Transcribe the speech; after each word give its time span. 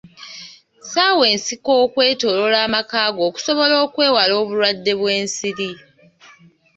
Ssaawa 0.81 1.25
ensiko 1.33 1.71
okwetoloola 1.85 2.57
amaka 2.67 2.99
go 3.15 3.21
okusobola 3.29 3.75
okwewala 3.85 4.33
obulwadde 4.41 4.93
bw'ensiri. 4.99 5.71